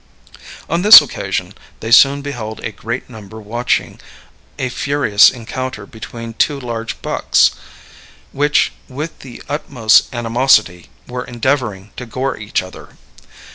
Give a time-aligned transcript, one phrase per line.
[0.67, 3.99] On this occasion they soon beheld a great number watching
[4.57, 7.51] a furious encounter between two large bucks,
[8.31, 12.97] which, with the utmost animosity, were endeavoring to gore each other.